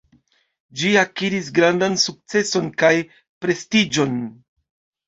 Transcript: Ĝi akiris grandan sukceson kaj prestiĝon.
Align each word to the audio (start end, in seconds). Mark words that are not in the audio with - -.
Ĝi 0.79 0.93
akiris 1.01 1.51
grandan 1.59 1.99
sukceson 2.05 2.73
kaj 2.81 2.93
prestiĝon. 3.45 4.23